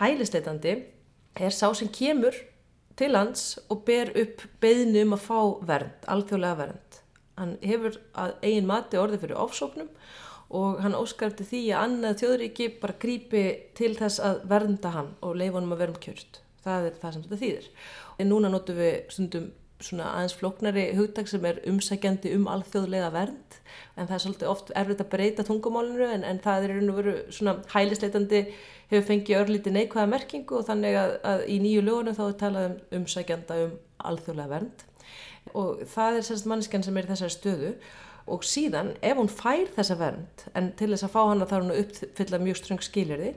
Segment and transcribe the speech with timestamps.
[0.00, 0.74] hælisleitandi
[1.40, 2.34] er sá sem kemur
[2.96, 6.98] til lands og ber upp beðinu um að fá vernd, alþjóðlega vernd.
[7.40, 9.88] Hann hefur að eigin mati orði fyrir ofsóknum
[10.50, 13.44] og hann óskar eftir því að annað þjóðríki bara grípi
[13.78, 16.40] til þess að vernda hann og leifa honum að vera um kjört.
[16.64, 17.68] Það er það sem þetta þýðir.
[18.20, 23.56] En núna notum við stundum svona aðeins floknari hugtak sem er umsækjandi um alþjóðlega vernd
[23.96, 27.34] en það er svolítið oft erfitt að breyta tungumálinu en, en það er einhvern veginn
[27.36, 28.42] svona hælisleitandi
[28.90, 32.68] hefur fengið örlíti neikvæða merkingu og þannig að, að í nýju lögunum þá er talað
[32.68, 33.74] um umsækjanda um
[34.10, 34.86] alþjóðlega vernd.
[35.56, 37.74] Og það er sérst mannskjan sem er í þessari stöðu.
[38.30, 41.74] Og síðan ef hún fær þessa vernd en til þess að fá hana þarf hún
[41.74, 43.30] að uppfylla mjög ströng skilirði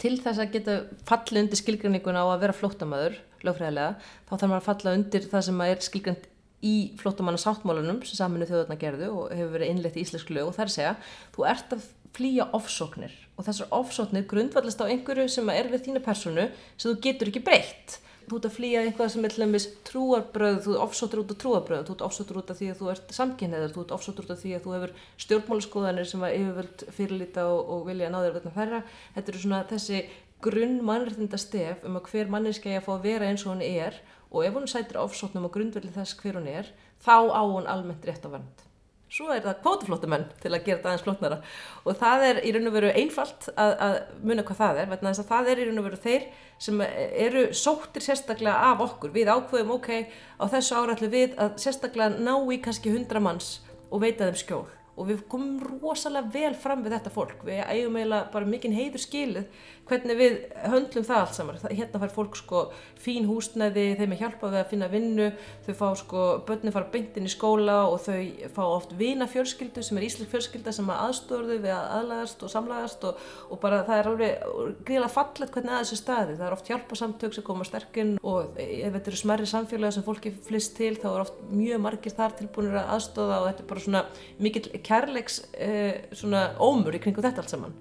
[0.00, 0.76] til þess að geta
[1.08, 3.94] fallið undir skilgreininguna á að vera flóttamöður lögfræðilega
[4.28, 6.28] þá þarf maður að falla undir það sem er skilgreind
[6.60, 10.50] í flóttamanna sáttmálunum sem saminu þjóðarna gerðu og hefur verið innlegt í íslensku lög.
[10.50, 10.92] Og það er að segja,
[11.36, 16.04] þú ert að flýja ofsóknir og þessar ofsóknir grundvallast á einhverju sem er við þína
[16.04, 18.00] personu sem þú getur ekki breytt.
[18.28, 21.86] Þú ert að flýja einhvað sem er til dæmis trúarbröð, þú ofsóttur út á trúarbröð
[21.88, 24.42] þú ert ofsóttur út af því að þú ert samkynneður þú ert ofsóttur út af
[24.42, 24.92] því að þú hefur
[25.24, 28.82] stjórnmálaskoðanir sem að yfirvöld fyrirlita og, og vilja náður vegna þærra
[29.16, 30.02] þetta eru svona þessi
[30.44, 34.00] grunn mannrættinda stef um að hver manniski að fá að vera eins og hún er
[34.30, 36.72] og ef hún sætir ofsótnum og grundvelli þess hver hún er
[37.04, 38.66] þá á hún almennt rétt á vand
[39.10, 41.38] svo er það kvótaflótumenn til að gera þetta aðeins flótnara
[41.82, 45.10] og það er í raun og veru einfalt að, að muna hvað það er, vegna
[45.10, 46.26] þess að það er í raun og veru þeir
[46.60, 49.90] sem eru sóttir sérstaklega af okkur, við ákveðum ok,
[50.38, 53.56] á þessu árætlu við að sérstaklega ná í kannski hundra manns
[53.90, 54.66] og veita þeim skjól
[55.00, 59.04] og við komum rosalega vel fram við þetta fólk, við eigum eiginlega bara mikinn heiður
[59.06, 60.36] skilið hvernig við
[60.70, 62.60] höndlum það allt saman, hérna fær fólk sko
[63.00, 65.28] fín húsnæði, þeim er hjálpað við að finna vinnu,
[65.66, 68.20] þau fá sko börnum fara beintinn í skóla og þau
[68.54, 72.52] fá oft vina fjölskyldu sem er íslik fjölskylda sem aðstóður þau við að aðlagast og
[72.52, 74.46] samlagast og, og bara það er alveg
[74.86, 78.94] gríðilega fallet hvernig að þessu staði, það er oft hjálpasamtök sem koma sterkinn og ef
[78.94, 82.78] þetta eru smerri samfélag sem fólki flist til þá er oft mjög margir þar tilbúinir
[82.78, 84.04] að aðstóða og þetta er bara svona
[84.38, 87.78] mikill kærleiks eh, svona ómur í kringu þetta allt saman.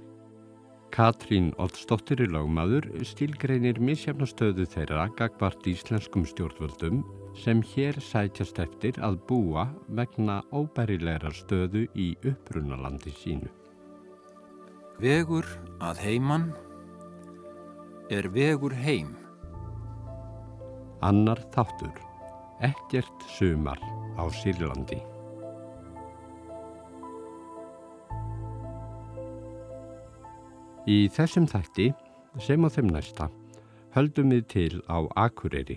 [0.89, 7.03] Katrín Oddsdóttir í lagmaður stílgreinir misjafnastöðu þeirra gagvart íslenskum stjórnvöldum
[7.37, 9.67] sem hér sætjast eftir að búa
[9.99, 13.51] vegna óbærilegar stöðu í upprunalandi sínu.
[14.99, 15.47] Vegur
[15.79, 16.49] að heiman
[18.11, 19.13] er vegur heim.
[21.05, 21.93] Annar þáttur,
[22.65, 23.79] ekkert sumar
[24.19, 24.99] á Sýrlandi.
[30.89, 31.91] Í þessum þætti,
[32.41, 33.27] sem á þeim næsta,
[33.93, 35.75] höldum við til á Akureyri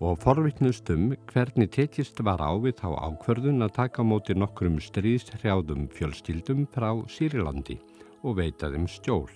[0.00, 6.64] og forvittnustum hvernig tekist var á við þá ákverðun að taka móti nokkrum stríðshrjáðum fjölskyldum
[6.72, 7.76] frá Sýrilandi
[8.24, 9.28] og veita þeim stjól.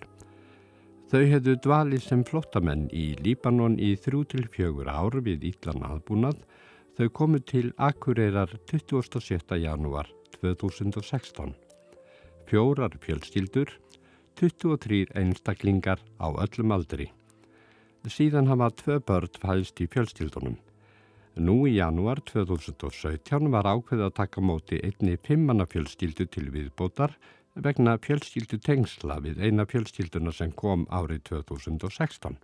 [1.13, 6.41] Þau hefðu dvalið sem flottamenn í Líbanon í þrjú til fjögur ár við Ítlan aðbúnað.
[6.97, 9.61] Þau komu til Akureyrar 27.
[9.61, 10.09] janúar
[10.41, 11.53] 2016.
[12.49, 13.84] Fjórar fjölskyldur
[14.41, 17.11] 23 einstaklingar á öllum aldri.
[18.05, 20.57] Síðan hafa tvö börn fæðist í fjölskyldunum.
[21.35, 27.17] Nú í janúar 2017 var ákveð að taka móti einni fimmanna fjölskyldu til viðbótar
[27.55, 32.37] vegna fjölskyldu tengsla við eina fjölskylduna sem kom árið 2016.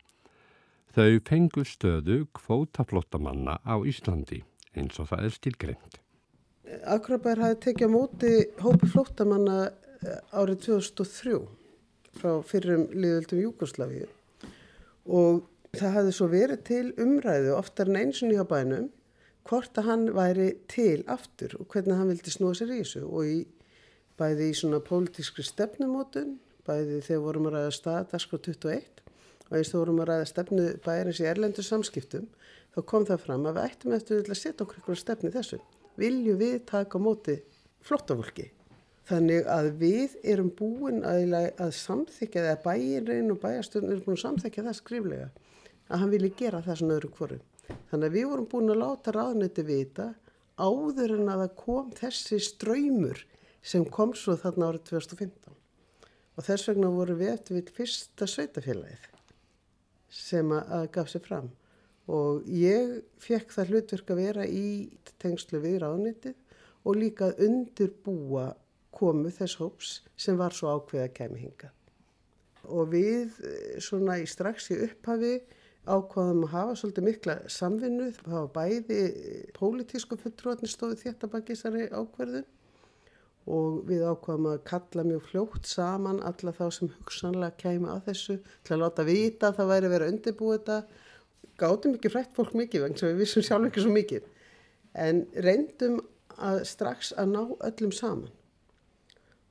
[0.90, 4.40] Þau fengu stöðu kvótaflótamanna á Íslandi
[4.74, 6.00] eins og það er stilgreint.
[6.86, 9.70] Akrabær hafi tekið á móti hópi flótamanna
[10.34, 11.38] árið 2003
[12.18, 14.08] frá fyrrum liðöldum Júkoslavíu
[15.10, 15.44] og
[15.76, 18.90] það hafði svo verið til umræðu oftar en einsunni á bænum
[19.48, 23.02] hvort að hann væri til aftur og hvernig hann vildi snúa sér í þessu.
[23.06, 23.38] Og í,
[24.20, 29.02] bæði í svona pólitískri stefnumótun, bæði þegar vorum að ræða stað Daskó 21
[29.48, 32.28] og eins þegar vorum að ræða stefnu bæjarins í erlendu samskiptum
[32.74, 35.60] þá kom það fram að við ættum eftir að setja okkur eitthvað stefni þessu.
[35.98, 37.40] Vilju við taka móti
[37.82, 38.50] flottafólki
[39.10, 44.22] Þannig að við erum búin að, að samþykja það, bæinrein og bæjastöndin er búin að
[44.22, 45.30] samþykja það skriflega,
[45.90, 47.38] að hann vilji gera það svona öðru hvoru.
[47.90, 50.06] Þannig að við vorum búin að láta ráðnöyti vita
[50.60, 53.24] áður en að það kom þessi ströymur
[53.72, 55.58] sem kom svo þarna árið 2015.
[56.38, 59.08] Og þess vegna voru við eftir við fyrsta sveitafélagið
[60.20, 61.50] sem að, gaf sér fram.
[62.10, 64.64] Og ég fekk það hlutverk að vera í
[65.22, 66.34] tengslu við ráðnöyti
[66.86, 68.52] og líka undirbúa
[68.94, 71.70] komu þess hóps sem var svo ákveð að kemi hinga.
[72.68, 75.38] Og við eh, svona í strax í upphafi
[75.88, 78.10] ákvaðum að hafa svolítið mikla samvinnu.
[78.20, 79.02] Það var bæði
[79.56, 82.48] pólitísku fulltróðni stóði þetta baki þessari ákverðun
[83.50, 88.36] og við ákvaðum að kalla mjög fljótt saman alla þá sem hugsanlega kæmi að þessu
[88.66, 90.82] til að láta vita að það væri að undirbúa þetta.
[91.60, 94.28] Gátum ekki frætt fólk mikið vegna sem við vissum sjálf ekki svo mikið
[95.00, 95.98] en reyndum
[96.40, 98.30] að strax að ná öllum saman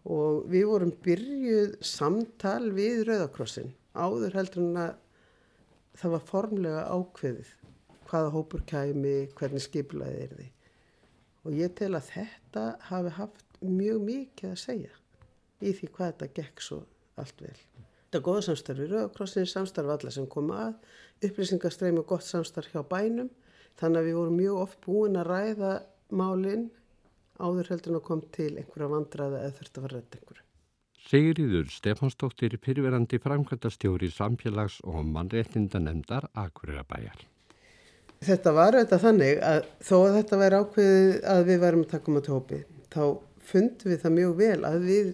[0.09, 4.93] og við vorum byrjuð samtal við Rauðakrossin áður heldur en að
[5.99, 7.51] það var formlega ákveðið
[8.09, 10.47] hvaða hópur kæmi, hvernig skiplaði er því
[11.45, 14.95] og ég tel að þetta hafi haft mjög mikið að segja
[15.59, 16.79] í því hvað þetta gekk svo
[17.19, 17.55] allt vel.
[18.09, 20.75] Þetta er góða samstarf við Rauðakrossin, samstarf alla sem kom að,
[21.27, 23.29] upplýsingastreim og gott samstarf hjá bænum.
[23.79, 25.73] Þannig að við vorum mjög oft búin að ræða
[26.09, 26.65] málinn
[27.39, 30.45] áður heldur en að kom til einhverja vandraða eða þurft að vera rétt einhverju.
[31.09, 37.23] Sigriður Stefansdóttir fyrirverandi framkvæmtastjóri samfélags- og mannréttindanemndar Akureyra-bæjar.
[38.19, 42.11] Þetta var auðvitað þannig að þó að þetta væri ákveðið að við værum að taka
[42.11, 42.59] um að tópi
[42.91, 43.03] þá
[43.49, 45.09] fundum við það mjög vel að við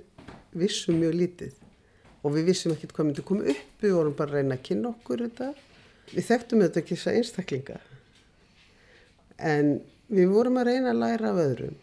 [0.65, 1.53] vissum mjög lítið
[2.25, 4.91] og við vissum ekkert hvað myndi koma upp, við vorum bara að reyna að kynna
[4.95, 5.51] okkur þetta.
[6.15, 7.79] Við þekktum þetta ekki þess að einstaklinga
[9.53, 9.71] en
[10.07, 11.77] við vorum að reyna að læra af öðrum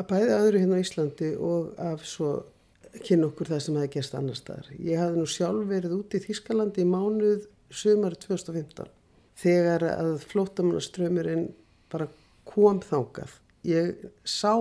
[0.00, 2.30] að bæði öðru hérna á Íslandi og af svo
[3.04, 4.70] kynna okkur það sem hefði gerst annar staðar.
[4.78, 8.90] Ég hafði nú sjálf verið út í Þískalandi í mánuð sömur 2015
[9.40, 11.50] þegar að flótamannaströmmurinn
[11.92, 12.08] bara
[12.48, 13.36] kom þángað.
[13.68, 14.56] Ég sá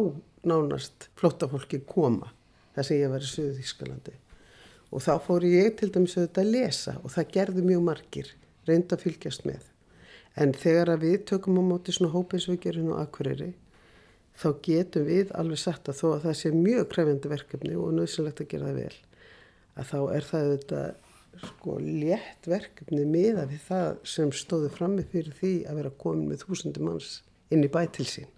[0.48, 2.30] nánast flótafólki koma
[2.76, 4.16] þess að ég var í söðu Þískalandi
[4.90, 8.30] og þá fór ég til dæmis auðvitað að lesa og það gerði mjög margir,
[8.66, 9.66] reynda að fylgjast með.
[10.40, 13.52] En þegar að við tökum á móti svona hópið sem við gerum á Akureyri
[14.38, 18.44] þá getum við alveg sagt að þó að það sé mjög krefjandi verkefni og nöðsynlegt
[18.44, 18.98] að gera það vel
[19.80, 20.90] að þá er það auðvitað
[21.40, 26.46] sko létt verkefni miða við það sem stóðu frammi fyrir því að vera komin með
[26.46, 27.12] þúsundi manns
[27.54, 28.30] inn í bæ til sín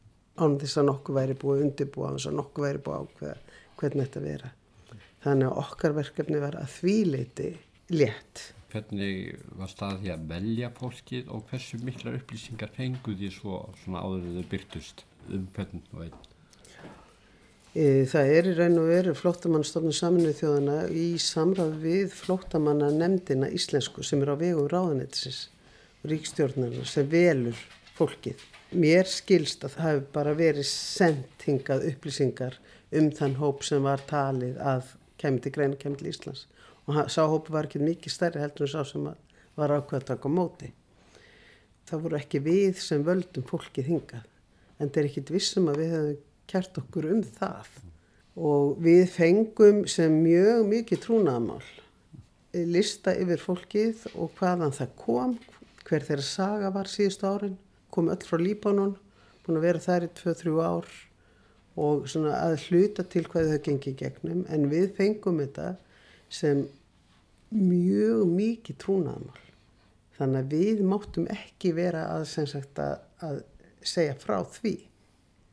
[0.42, 4.08] án þess að nokkuð væri búið undirbúa án þess að nokkuð væri búið ákveða hvernig
[4.08, 4.52] þetta vera
[5.26, 7.52] þannig að okkar verkefni var að því leiti
[7.94, 14.46] létt Hvernig var staðið að velja fólkið og hversu mikla upplýsingar fenguði svo áður þau
[14.54, 15.04] byrtust?
[15.30, 16.22] Um hvern og einn?
[17.72, 24.04] Það er í raun og veru flóttamannstofnun saminuð þjóðana í samráð við flóttamanna nefndina íslensku
[24.04, 25.46] sem er á vegu ráðanettis
[26.04, 27.56] ríkstjórnarnar sem velur
[27.96, 28.42] fólkið.
[28.76, 32.58] Mér skilst að það hefur bara verið sendt hingað upplýsingar
[33.00, 34.92] um þann hóp sem var talið að
[35.22, 36.48] kemur til greina, kemur til Íslands
[36.90, 39.08] og sá hópu var ekki mikið stærri heldur en sá sem
[39.56, 40.74] var ákveð að taka móti.
[41.88, 44.28] Það voru ekki við sem völdum fólkið hingað
[44.82, 46.20] en þetta er ekkit vissum að við hefum
[46.52, 47.70] kert okkur um það.
[48.42, 51.62] Og við fengum sem mjög mikið trúnaðamál
[52.52, 55.38] lista yfir fólkið og hvaðan það kom,
[55.88, 57.56] hver þeirra saga var síðustu árin,
[57.92, 58.98] kom öll frá Líbanon,
[59.46, 60.90] búin að vera þær í 2-3 ár
[61.82, 64.44] og svona að hluta til hvað þau gengi gegnum.
[64.52, 65.76] En við fengum þetta
[66.32, 66.66] sem
[67.52, 69.48] mjög mikið trúnaðamál
[70.18, 73.42] þannig að við máttum ekki vera að, sagt, að, að
[73.88, 74.76] segja frá því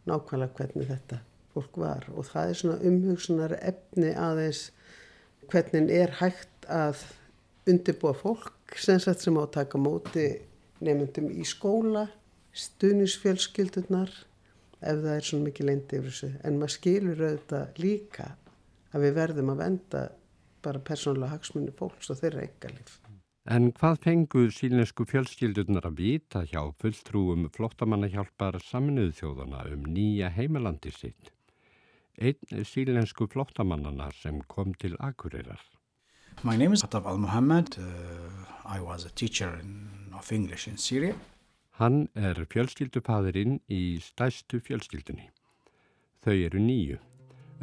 [0.09, 1.21] nákvæmlega hvernig þetta
[1.55, 2.07] fólk var.
[2.15, 4.69] Og það er svona umhugsunar efni aðeins
[5.49, 7.05] hvernig er hægt að
[7.69, 10.29] undirbúa fólk sem sagt sem á að taka móti
[10.85, 12.07] nefndum í skóla
[12.59, 14.13] stunisfjölskyldunar
[14.79, 16.31] ef það er svona mikið leindi yfir þessu.
[16.45, 18.31] En maður skilur auðvitað líka
[18.93, 20.07] að við verðum að venda
[20.65, 22.99] bara persónulega hagsmunni fólks og þeirra engalif
[23.49, 30.91] En hvað fenguð sílensku fjölskyldurnar að vita hjá fulltrúum flottamannahjálpar saminuðu þjóðana um nýja heimalandi
[30.93, 31.31] sitt?
[32.21, 35.63] Einn sílensku flottamannana sem kom til Akureyrar.
[36.43, 37.79] My name is Atab Al-Muhammad.
[37.79, 41.15] Uh, I was a teacher in, of English in Syria.
[41.81, 45.31] Hann er fjölskyldupadurinn í stæstu fjölskyldunni.
[46.21, 47.01] Þau eru nýju.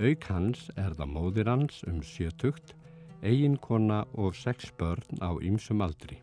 [0.01, 2.73] Auk hans er það móðir hans um sjötugt
[3.25, 6.19] eiginkona og sex börn á ýmsum aldri.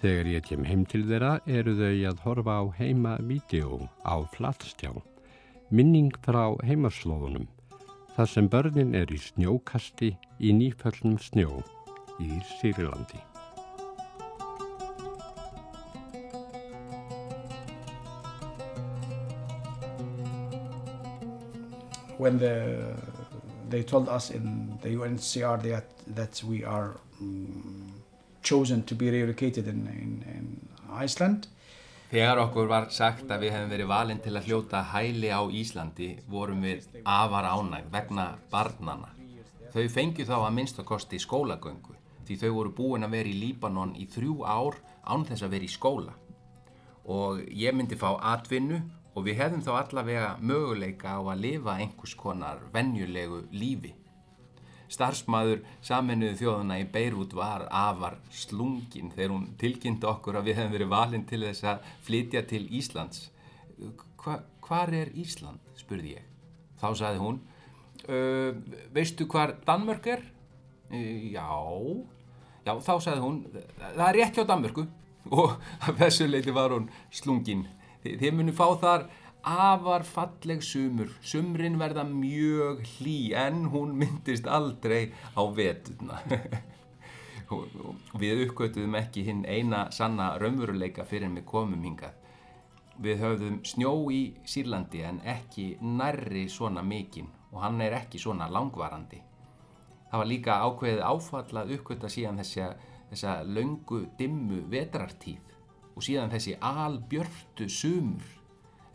[0.00, 4.92] Þegar ég kem heim til þeirra eru þau að horfa á heima vídeo á flatstjá,
[5.70, 7.46] minning frá heimaslóðunum,
[8.16, 11.62] þar sem börnin er í snjókasti í nýföllnum snjó
[12.20, 13.22] í Sýrilandi.
[22.18, 23.13] When the
[23.74, 27.92] they told us in the UNHCR that, that we are um,
[28.42, 31.48] chosen to be relocated in, in, in Iceland.
[32.12, 36.10] Þegar okkur var sagt að við hefum verið valin til að hljóta hæli á Íslandi
[36.30, 39.10] vorum við afar ánæg vegna barnana.
[39.74, 41.96] Þau fengið þá að minnstakosti skólagöngu
[42.28, 45.66] því þau voru búin að vera í Líbanon í þrjú ár án þess að vera
[45.66, 46.14] í skóla.
[47.10, 48.78] Og ég myndi fá atvinnu
[49.14, 53.94] og við hefðum þá allavega möguleika á að lifa einhvers konar venjulegu lífi.
[54.90, 60.76] Starfsmæður saminuðu þjóðuna í Beirut var afar slungin þegar hún tilkynnti okkur að við hefðum
[60.76, 63.30] verið valin til þess að flytja til Íslands.
[64.20, 65.62] Hva, hvar er Ísland?
[65.78, 66.26] spurði ég.
[66.80, 67.40] Þá saði hún,
[68.94, 70.26] veistu hvar Danmörk er?
[71.32, 71.48] Já,
[72.66, 73.40] já, þá saði hún,
[73.80, 74.84] það er rétt hjá Danmörku
[75.38, 77.66] og að þessu leiti var hún slungin.
[78.04, 79.06] Þi, þið munu fá þar
[79.48, 86.20] afar falleg sumur, sumrin verða mjög hlý en hún myndist aldrei á vetuna.
[88.20, 92.12] við uppgötuðum ekki hinn eina sanna raunveruleika fyrir en við komum hingað.
[93.00, 98.50] Við höfðum snjó í Sýrlandi en ekki nærri svona mikinn og hann er ekki svona
[98.52, 99.22] langvarandi.
[100.10, 102.70] Það var líka ákveðið áfallað uppgötta síðan þessa,
[103.10, 105.53] þessa löngu dimmu vetrartíð
[105.94, 108.26] og síðan þessi albjörtu sumur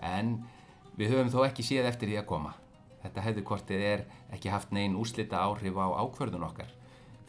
[0.03, 0.37] en
[0.99, 2.55] við höfum þó ekki séð eftir því að koma.
[2.99, 4.03] Þetta hefði kortið er
[4.35, 6.73] ekki haft negin úrslita áhrif á ákvörðun okkar.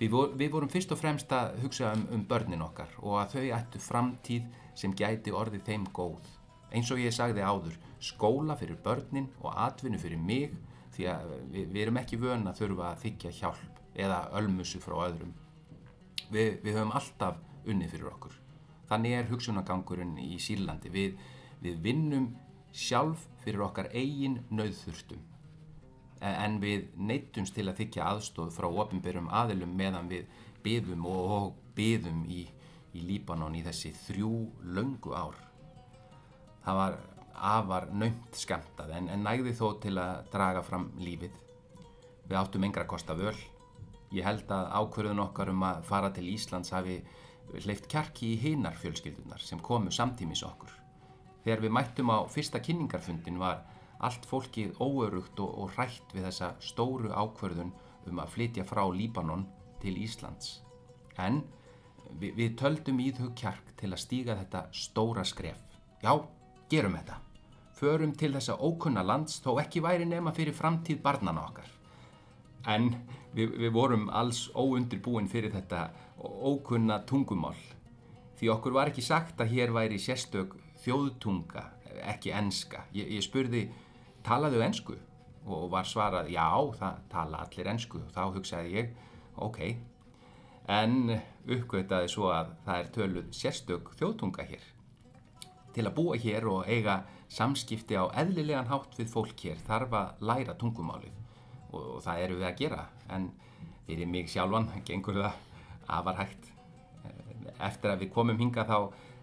[0.01, 3.45] Við, við vorum fyrst og fremst að hugsa um, um börnin okkar og að þau
[3.59, 6.27] ættu framtíð sem gæti orðið þeim góð.
[6.73, 10.57] Eins og ég sagði áður, skóla fyrir börnin og atvinnu fyrir mig
[10.95, 14.97] því að við, við erum ekki vön að þurfa að þykja hjálp eða ölmusu frá
[15.05, 15.35] öðrum.
[16.31, 18.39] Við, við höfum alltaf unnið fyrir okkur.
[18.91, 20.91] Þannig er hugsunagangurinn í Sýrlandi.
[20.91, 21.19] Við,
[21.63, 22.31] við vinnum
[22.75, 25.27] sjálf fyrir okkar eigin nauðþurftum
[26.21, 30.27] en við neittumst til að þykja aðstóð frá ofinberum aðilum meðan við
[30.65, 32.43] byðum og byðum í,
[32.93, 34.33] í Líbanon í þessi þrjú
[34.77, 35.39] löngu ár.
[36.65, 36.99] Það var
[37.51, 41.33] afar naumt skemtað en, en nægði þó til að draga fram lífið.
[42.29, 43.37] Við áttum engra kosta völ.
[44.13, 46.99] Ég held að ákverðun okkar um að fara til Íslands hafi
[47.59, 50.73] hleyft kjarki í hinar fjölskyldunar sem komu samtímis okkur.
[51.45, 53.63] Þegar við mættum á fyrsta kynningarfundin var
[54.01, 57.73] allt fólkið óörugt og, og rætt við þessa stóru ákverðun
[58.09, 59.47] um að flytja frá Líbanon
[59.81, 60.61] til Íslands.
[61.21, 61.43] En
[62.21, 65.61] við, við töldum í þau kjark til að stíga þetta stóra skref.
[66.01, 66.15] Já,
[66.73, 67.21] gerum þetta.
[67.81, 71.69] Förum til þessa ókunna lands þó ekki væri nema fyrir framtíð barnana okkar.
[72.69, 72.91] En
[73.33, 75.87] við, við vorum alls óundirbúin fyrir þetta
[76.21, 77.59] ókunna tungumál.
[78.41, 81.65] Því okkur var ekki sagt að hér væri sérstök þjóðtunga,
[82.13, 82.85] ekki enska.
[82.97, 83.67] Ég, ég spurði,
[84.25, 84.97] talaðu ensku?
[85.51, 86.49] Og var svarað, já,
[86.79, 88.03] það tala allir ensku.
[88.15, 88.91] Þá hugsaði ég,
[89.37, 89.61] ok.
[90.71, 91.17] En
[91.49, 94.67] uppgötaði svo að það er töluð sérstök þjóðtunga hér.
[95.75, 100.25] Til að búa hér og eiga samskipti á eðlilegan hátt við fólk hér þarf að
[100.27, 101.15] læra tungumálið
[101.71, 102.81] og það eru við að gera
[103.15, 103.29] en
[103.87, 105.37] fyrir mig sjálfan gengur það
[105.99, 106.51] afar hægt.
[107.61, 108.77] Eftir að við komum hinga þá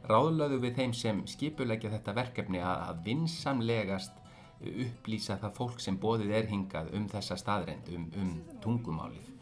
[0.08, 4.24] ráðlöðu við þeim sem skipulegja þetta verkefni að vinsamlegast
[4.62, 8.32] upplýsa það fólk sem bóðið er hingað um þessa staðreind, um, um
[8.64, 9.34] tungumálið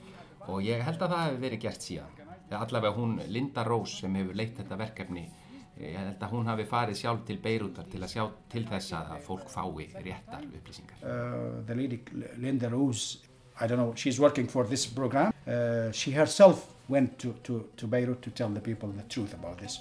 [0.52, 2.22] og ég held að það hefur verið gert síðan.
[2.56, 5.24] Allavega hún Linda Rós sem hefur leitt þetta verkefni
[5.80, 9.16] ég held að hún hafi farið sjálf til Beirútar til að sjá til þess að
[9.26, 11.02] fólk fái réttar upplýsingar.
[11.02, 12.00] Uh, the lady
[12.40, 13.20] Linda Rose,
[13.60, 15.34] I don't know, she's working for this program.
[15.48, 19.60] Uh, she herself went to, to, to Beirut to tell the people the truth about
[19.60, 19.80] this.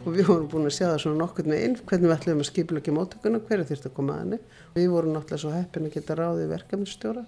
[0.00, 2.46] og við vorum búin að sjá það svona nokkur með inn hvernig við ætlum að
[2.48, 4.38] skipilegja mótökuna hverju þurfti að koma að henni.
[4.74, 7.24] Við vorum náttúrulega svo heppin að geta ráðið verkefnistjóra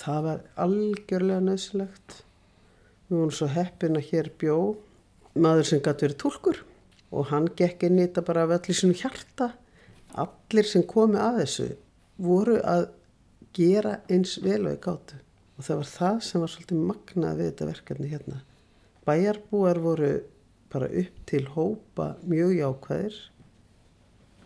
[0.00, 2.20] það var algjörlega nöðsilegt
[3.08, 4.56] við vorum svo heppin að hér bjó
[5.40, 6.60] maður sem gæti verið tólkur
[7.10, 9.50] og hann gekk inn í þetta bara af allir sinu hjarta
[10.18, 11.68] allir sem komi að þessu
[12.20, 12.86] voru að
[13.56, 15.18] gera eins vel og í gátu.
[15.58, 18.40] Og það var það sem var svolítið magnað við þetta verkefni hérna.
[19.06, 20.10] Bæjarbúar voru
[20.70, 23.16] bara upp til hópa mjög jákvæðir.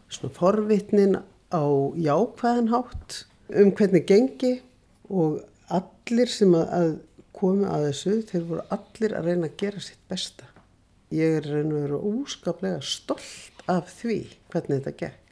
[0.09, 1.19] Svona forvitnin
[1.55, 1.65] á
[2.01, 4.55] jákvæðanhátt um hvernig gengi
[5.11, 6.95] og allir sem að, að
[7.35, 10.49] komi að þessu þeir voru allir að reyna að gera sitt besta.
[11.15, 14.19] Ég er reyna að vera óskaplega stolt af því
[14.51, 15.24] hvernig þetta gekk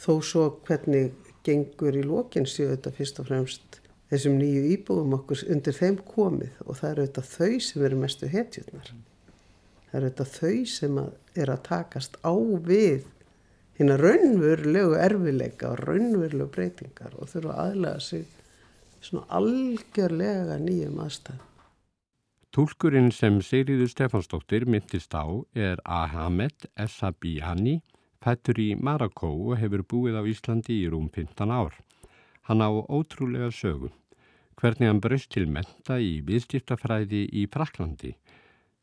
[0.00, 1.12] þó svo hvernig
[1.46, 3.80] gengur í lókinn séu þetta fyrst og fremst
[4.10, 8.30] þessum nýju íbúum okkur undir þeim komið og það eru þetta þau sem eru mestu
[8.32, 12.34] hetjurnar það eru þetta þau sem að er að takast á
[12.66, 13.06] við
[13.78, 18.26] hérna raunverulegu erfileika og raunverulegu breytingar og þurfa aðlega sig
[19.00, 21.46] svona algjörlega nýjum aðstæð.
[22.50, 27.78] Tólkurinn sem Sigriður Stefansdóttir myndist á er Ahamed Essabiani,
[28.24, 31.74] fættur í Marokko og hefur búið á Íslandi í rúm 15 ár.
[32.48, 33.90] Hann á ótrúlega sögu.
[34.60, 38.12] hvernig hann braust til menta í viðskiptafræði í Fraklandi.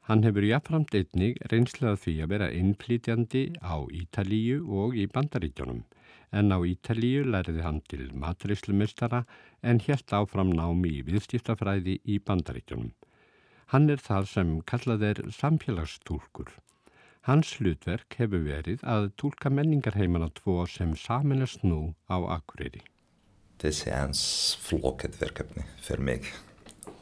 [0.10, 5.84] Hann hefur jafnframt einnig reynslað því að vera innflýtjandi á Ítalíu og í Bandaríkjónum
[6.32, 9.24] en á Ítalíu læriði hann til maturislumistara
[9.62, 12.94] en helt áfram námi í viðskiptafræði í Bandaríkjónum.
[13.72, 16.50] Hann er það sem kallað er samfélagstúlkur.
[17.28, 22.80] Hans hlutverk hefur verið að tólka menningarheimana tvo sem saminast nú á Akureyri.
[23.60, 24.22] Þessi eins
[24.64, 26.30] flokket verkefni fyrir mig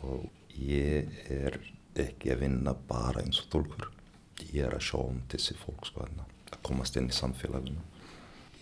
[0.01, 0.25] og
[0.57, 1.59] ég er
[2.01, 3.91] ekki að vinna bara eins og tólkur.
[4.49, 7.85] Ég er að sjá um þessi fólk sko að komast inn í samfélaginu.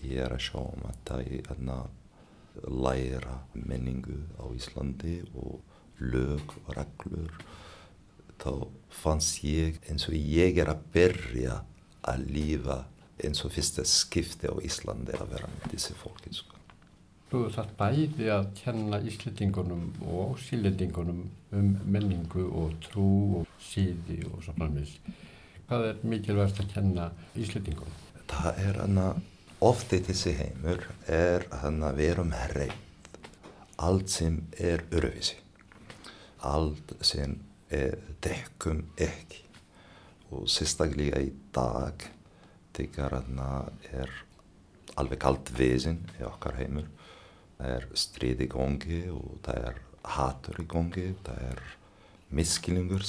[0.04, 5.64] Ég er að sjá um að það er að læra menningu á Íslandi og
[6.04, 7.40] lög og reglur
[8.44, 8.52] þá
[8.94, 11.62] fannst ég eins og ég er að byrja
[12.10, 12.84] að lífa
[13.24, 16.60] eins og fyrsta skipti á Íslandi að vera með þessi fólki sko.
[17.34, 21.22] Þú þarf bæði að kenna Íslandingunum og sílendingunum
[21.58, 23.10] um menningu og trú
[23.40, 25.00] og síði og svo framins.
[25.70, 27.96] Hvað er mikilvægast að kenna Íslandingunum?
[28.30, 29.24] Það er hann að
[29.66, 32.76] ofti þessi heimur er hann að vera um herrið.
[33.82, 35.40] Allt sem er öruvísi.
[36.46, 37.40] Allt sem
[38.24, 39.42] dekkum ekki.
[40.34, 42.06] Og sérstaklega í dag
[42.74, 43.48] þegar þarna
[43.94, 44.12] er
[44.98, 46.90] alveg kallt vesen í okkar heimur.
[47.58, 49.80] Það er stríð í gangi og það er
[50.16, 51.08] hatur í gangi.
[51.26, 51.64] Það er
[52.34, 53.08] miskilingur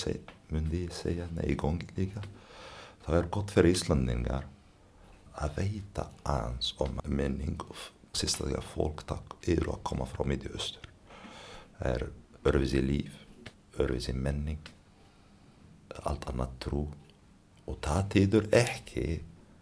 [0.52, 2.22] myndi ég segja í gangi líka.
[3.04, 4.48] Það er gott fyrir Íslandingar
[5.34, 9.04] að veita ans om menning og sérstaklega fólk
[9.42, 10.84] eru að koma frá Midjustur
[11.78, 12.04] það er
[12.50, 13.23] örfisi líf
[13.78, 14.70] öðruvísi menning
[16.02, 16.84] allt annað trú.
[17.70, 19.06] Og það týður ekki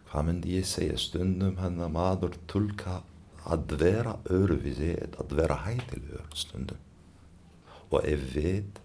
[0.09, 3.01] hvað myndi ég segja stundum hann að maður tulka
[3.43, 6.81] að vera öðruvísi að vera hætilegur stundum.
[7.91, 8.81] Og ef við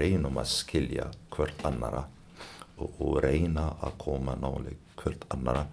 [0.00, 2.04] reynum að skilja hvert annara
[2.80, 5.64] og, og reyna að koma nálega hvert annara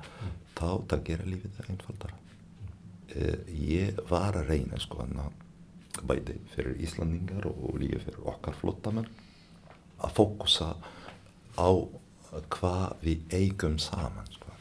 [0.58, 2.22] þá það gera lífið einfaldara.
[3.16, 5.14] Eh, ég var að reyna sko að
[6.06, 9.10] bæði fyrir Íslandingar og líka fyrir okkar flottamenn
[10.04, 10.74] að fókusa
[11.58, 11.70] á
[12.54, 14.52] hvað við eigum saman sko.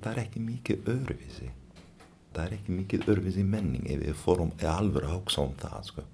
[0.00, 1.50] það er ekki mikið öðruvísi
[2.32, 6.06] það er ekki mikið öðruvísi menning ef við fórum alveg að hugsa um það sko.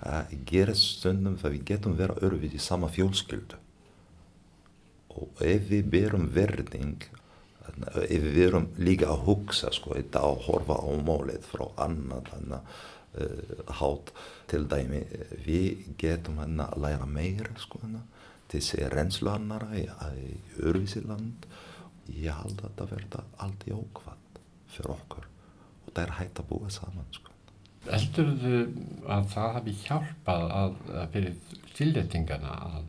[0.00, 3.60] það gerir stundum það við getum vera öðruvísi í sama fjólskyldu
[5.16, 7.08] og ef við berum verðing
[7.96, 12.74] við verum líka að hugsa sko, að horfa á mólið frá annað þannig að
[13.22, 14.12] uh, hát
[14.50, 15.02] til dæmi
[15.46, 18.04] við getum hérna að læra meira sko hérna
[18.52, 19.86] þessi reynslu annara í,
[20.62, 21.46] örvísiland
[22.14, 25.24] ég held að það verða allt í ókvæmt fyrir okkur.
[25.86, 27.32] Og það er hægt að búa saman sko.
[27.96, 28.60] Eldur þú
[29.14, 32.86] að það hafi hjálpað að, að fyrir sildettingana að,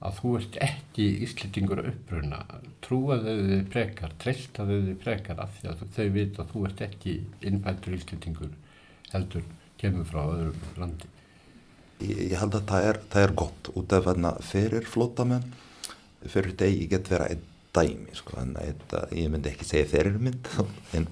[0.00, 2.40] að þú ert ekki íslitingur uppruna,
[2.84, 7.16] trúaðu þau frekar, treystaðu þau frekar af því að þau veit að þú ert ekki
[7.50, 8.54] innfæltur íslitingur
[9.12, 9.44] heldur
[9.80, 11.10] kemur frá öðrum landi.
[12.00, 15.46] Ég, ég held að það er, það er gott út af að fyrir flótamenn,
[16.24, 17.44] fyrir deg ég get vera einn
[17.76, 20.48] dæmi, sko, en eitt, ég myndi ekki segja fyrirmynd,
[20.96, 21.06] en,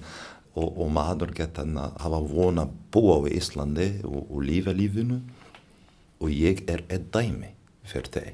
[0.57, 5.21] og, og maður get að hafa vona búa á Íslandi og, og lífa lífinu
[6.19, 7.53] og ég er einn dæmi
[7.87, 8.33] fyrir deg.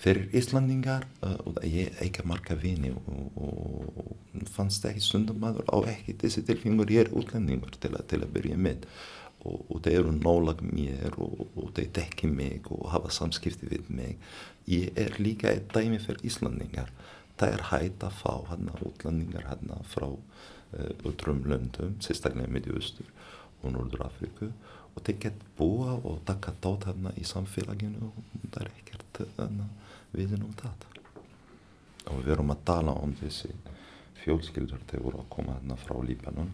[0.00, 6.16] Fyrir Íslandingar, uh, ég ekki marga vini og, og fannst ekki stundum maður á ekki
[6.22, 8.86] þessi tilfengur, ég er útlendingur til, til að byrja með.
[9.40, 13.92] Og, og þeir eru nálag mér og, og þeir dekki mig og hafa samskipti við
[13.92, 14.18] mig.
[14.68, 16.92] Ég er líka eitt dæmi fyrir Íslandingar
[17.40, 20.08] það er hægt að fá hann útlendingar hann frá
[21.08, 23.08] öðrum uh, löndum, sérstaklega með Östur
[23.62, 24.50] og Norður Afriku
[24.94, 28.18] og þeir gett búa og taka dát hann í samfélaginu og
[28.50, 28.99] það er ekkert
[30.12, 30.86] við um það.
[32.10, 33.52] Og við erum að tala um þessi
[34.20, 36.50] fjölskyldur þegar voru að koma hérna frá Líbanon.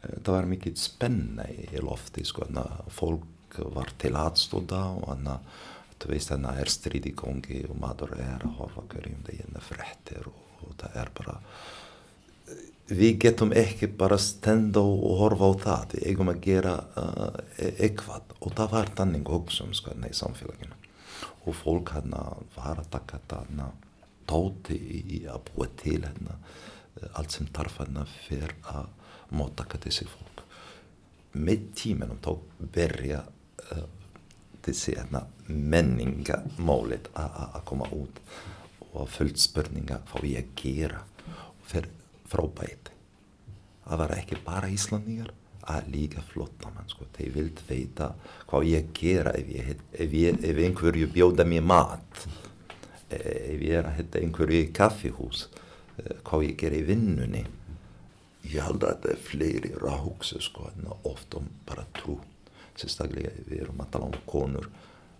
[0.00, 2.48] Það var mikið spenna í lofti sko,
[2.92, 5.38] fólk var til aðstóða og hana,
[6.02, 9.62] þú veist þannig að er stríð í gangi og maður er að horfa hverjum deginn
[9.62, 11.38] fréttir og, og það er bara
[12.90, 15.94] við getum ekki bara stenda og horfa á það.
[15.94, 17.38] Við eigum að gera uh,
[17.78, 18.34] eitthvað.
[18.42, 20.73] Og það var þannig hugsun sko, í samfélaginu
[21.44, 22.22] og fólk hana
[22.54, 23.70] var að taka þarna
[24.28, 26.38] tóti í að búa til hérna
[27.18, 28.88] allt sem tarf hérna fyrir að
[29.34, 30.44] móttaka þessi fólk.
[31.34, 32.32] Með tímanum þá
[32.74, 33.20] verja
[33.74, 33.86] uh,
[34.64, 38.20] þessi hérna, menningamálið að koma út
[38.94, 41.02] og fullt spurninga hvað ég að gera.
[41.58, 41.90] Og fyrir
[42.30, 42.94] frábæti
[43.84, 45.32] að vera ekki bara Íslandingar
[45.70, 47.06] að líka flottamann sko.
[47.16, 48.10] þeir vild veita
[48.50, 52.24] hvað ég gera ef, ég, ef, ég, ef einhverju bjóða mér mat.
[53.14, 55.46] Ef ég er að hitta einhverju í kaffihús
[56.26, 57.44] hvað ég gera í vinnunni.
[58.50, 62.18] Ég held að þetta er fleiri ráksu sko en ofta um bara trú.
[62.76, 64.68] Sérstaklega við erum að tala um konur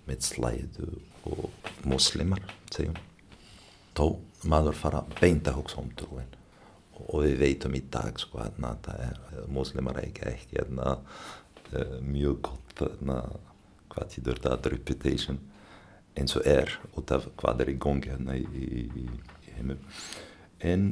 [0.05, 0.91] með slæðu
[1.31, 2.43] og muslimar
[2.75, 2.99] segjum.
[3.95, 4.07] Þá
[4.51, 6.33] maður fara beint að hugsa um trúin
[6.95, 10.99] og við veitum í dag sko að það er muslimar ekki ekki hérna,
[11.73, 13.19] uh, mjög gott hérna,
[13.93, 15.41] hvað þýður það reputation
[16.15, 19.83] eins og er út af hvað er í gangi hérna í, í, í heimum
[20.63, 20.87] en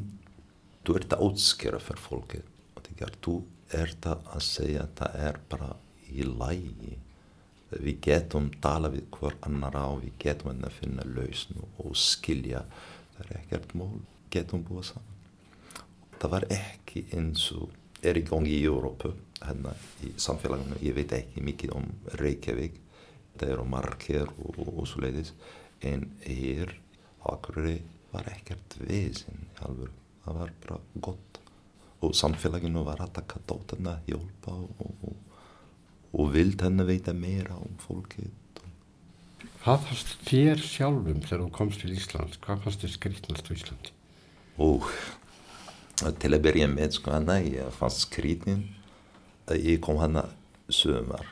[0.82, 3.36] þú ert að útskjöra fyrir fólkið og þegar þú
[3.82, 5.70] ert að segja að það er bara
[6.12, 6.98] í lægi
[7.72, 12.66] við getum tala við hver annar á við getum að finna lausn og skilja.
[13.14, 15.11] Það er ekkert mál getum búið saman
[16.22, 17.72] það var ekki eins og
[18.06, 19.10] er í gangi í Európu
[19.42, 19.72] hérna
[20.06, 21.88] í samfélaginu, ég veit ekki mikið om
[22.20, 22.78] Reykjavík
[23.40, 25.32] það eru margir og, og, og svo leiðis
[25.88, 26.76] en hér
[27.26, 27.80] Akureyri
[28.12, 31.40] var ekkert vesinn í alvöru það var bara gott
[32.02, 35.02] og samfélaginu var að taka dótana hjálpa og,
[36.12, 38.30] og vild henni veita meira um fólkið
[39.62, 42.38] Hvað fannst þér sjálfum þegar þú komst til Íslands?
[42.42, 43.92] Hvað fannst þér skrítnast á Íslandi?
[44.58, 44.82] Ó,
[46.00, 48.64] til að byrja með sko hana, ég fannst skrítin
[49.50, 50.24] ég kom hana
[50.72, 51.26] sömar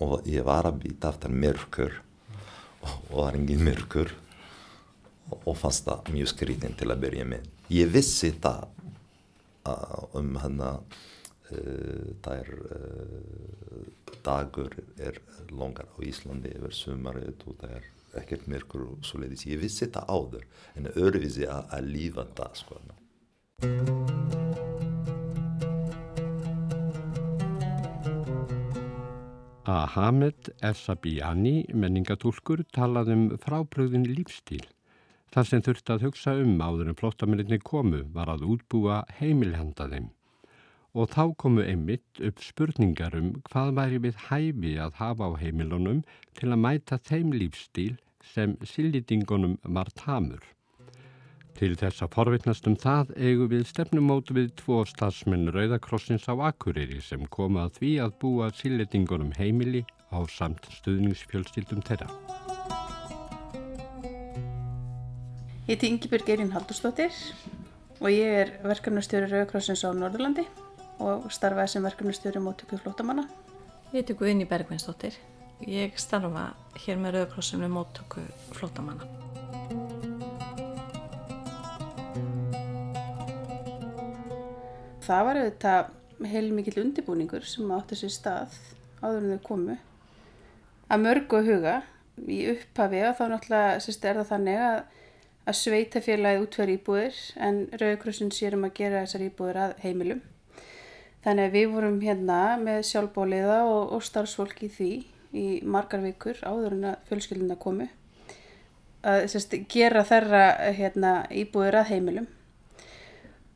[0.00, 2.00] og ég var að býta aftur mörkur
[2.80, 4.12] og var engin mörkur
[5.44, 7.48] og fannst það mjög skrítin til að byrja með.
[7.70, 8.68] Ég vissi það
[10.18, 12.50] um hana uh, það er
[14.24, 15.20] dagur er
[15.52, 19.88] longar á Íslandi yfir sömarið og það er ekkert mörkur og svo leiðis ég vissi
[19.92, 22.80] það áður en öðruvísi að lífa það sko
[29.70, 34.64] Ahamed Essabiani, menningatúlkur, talaði um frábröðin lífstíl.
[35.30, 40.08] Það sem þurfti að hugsa um áður en flóttamenninni komu var að útbúa heimilhanda þeim.
[40.98, 46.00] Og þá komu einmitt upp spurningar um hvað væri við hæfi að hafa á heimilunum
[46.34, 47.92] til að mæta þeim lífstíl
[48.32, 50.42] sem sillítingunum var tamur.
[51.60, 57.02] Til þess að forvittnast um það eigu við stefnumótu við tvo stafsmenn Rauðakrossins á Akureyri
[57.04, 62.08] sem koma að því að búa silletingunum heimili á samt stuðningsfjölstildum þeirra.
[65.68, 67.12] Ég heiti Yngibjörg Eirín Haldurstóttir
[68.00, 70.46] og ég er verkefnastjóri Rauðakrossins á Norðurlandi
[71.04, 73.28] og starfaði sem verkefnastjóri móttöku flótamanna.
[73.92, 75.12] Ég heiti Guðni Bergvinsdóttir.
[75.68, 76.54] Ég starfa
[76.86, 78.24] hér með Rauðakrossinu móttöku
[78.56, 79.29] flótamanna.
[85.10, 88.56] Það var auðvitað heil mikill undibúningur sem átti sér stað
[89.00, 89.76] áður en þau komu.
[90.90, 91.76] Að mörgu huga
[92.28, 94.80] í upphafi og þá náttúrulega sérst, er það þannig að,
[95.48, 100.20] að sveitafélagið útverði íbúðir en Rauðkrossin sér um að gera þessar íbúðir að heimilum.
[101.24, 104.92] Þannig að við vorum hérna með sjálfbóliða og, og starfsfólk í því
[105.36, 107.88] í margar vikur áður en að fjölskylduna komu.
[109.06, 110.44] Að sérst, gera þeirra
[110.76, 112.28] hérna, íbúðir að heimilum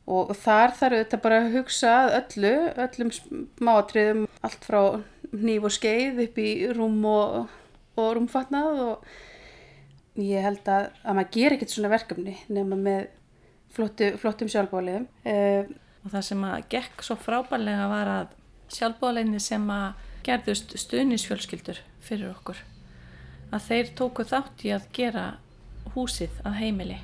[0.05, 2.53] og þar þarf auðvitað bara að hugsa öllu,
[2.85, 4.81] öllum smáatriðum, allt frá
[5.35, 7.55] nýf og skeið upp í rúm og,
[7.97, 9.07] og rúmfatnað og
[10.21, 13.07] ég held að, að maður ger ekkert svona verkefni nema með
[13.75, 15.09] flottu, flottum sjálfbóliðum.
[15.25, 15.73] Uh,
[16.05, 18.37] og það sem að gekk svo frábælega var að
[18.75, 22.61] sjálfbóliðinni sem að gerðust stuðnisfjölskyldur fyrir okkur,
[23.53, 25.25] að þeir tóku þátt í að gera
[25.97, 27.01] húsið að heimili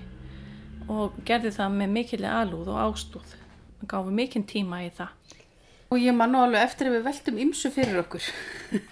[0.92, 3.36] og gerði það með mikilvæg alúð og ástúð.
[3.82, 5.18] Og gáði mikinn tíma í það.
[5.92, 8.28] Og ég man nú alveg eftir að við veltum ymsu fyrir okkur.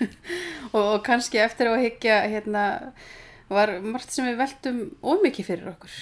[0.69, 2.63] Og, og kannski eftir að higgja hérna,
[3.49, 5.95] var margt sem við veltum ómikið fyrir okkur.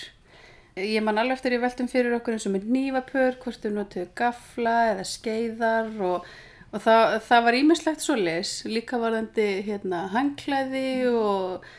[0.77, 3.77] Ég man alveg eftir að við veltum fyrir okkur eins og með nývapör hvort við
[3.77, 6.27] notuðu gafla eða skeiðar og,
[6.73, 11.69] og það, það var ímislegt svo les líka varðandi hérna, hangklæði og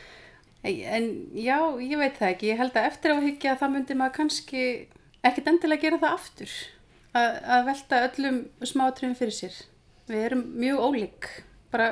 [0.68, 2.50] En já, ég veit það ekki.
[2.52, 4.64] Ég held að eftir áhyggja að það myndi maður kannski
[5.24, 6.56] ekkit endilega gera það aftur.
[7.16, 9.60] Að, að velta öllum smátriðum fyrir sér.
[10.08, 11.30] Við erum mjög ólík.
[11.72, 11.88] Bara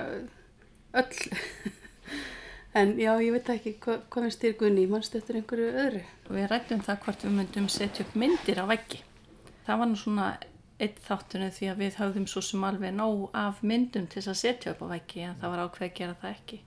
[0.97, 1.41] öll.
[2.81, 4.87] en já, ég veit ekki hva, hvað finnst þér Gunni?
[4.91, 6.05] Mannstu eftir einhverju öðru?
[6.37, 9.03] Við rættum það hvort við myndum setja upp myndir á veggi.
[9.67, 10.31] Það var nú svona
[10.77, 14.75] eitt þáttunni því að við höfðum svo sem alveg nóg af myndum til að setja
[14.75, 16.59] upp á veggi en það var ákveð að gera það ekki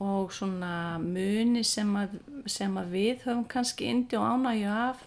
[0.00, 2.16] og svona muni sem að,
[2.48, 5.06] sem að við höfum kannski indi og ánægju af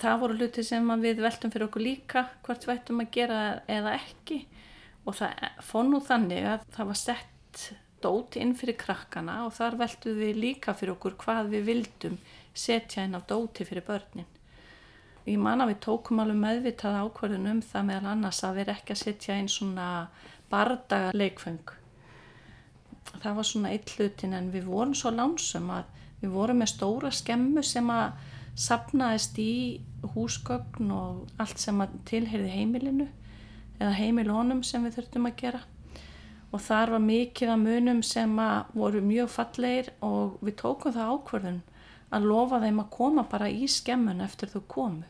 [0.00, 3.96] það voru hluti sem við veltum fyrir okkur líka hvort við ættum að gera eða
[3.98, 4.40] ekki
[5.04, 7.66] og það fór nú þannig að það var sett
[8.04, 12.16] dót inn fyrir krakkana og þar veltum við líka fyrir okkur hvað við vildum
[12.54, 14.28] setja inn á dóti fyrir börnin.
[15.24, 18.92] Ég man að við tókum alveg meðvitað ákvarðun um það meðal annars að við ekki
[18.92, 19.86] að setja inn svona
[20.52, 21.64] bardaga leikfeng.
[23.12, 25.90] Það var svona eitt hlutin en við vorum svo lánsum að
[26.22, 28.16] við vorum með stóra skemmu sem að
[28.54, 29.54] sapnaðist í
[30.14, 33.08] húsgögn og allt sem að tilherði heimilinu
[33.80, 35.62] eða heimilónum sem við þurftum að gera.
[36.54, 41.14] Og þar var mikið að munum sem að voru mjög fallegir og við tókum það
[41.16, 41.62] ákvörðun
[42.14, 45.08] að lofa þeim að koma bara í skemmun eftir þú komu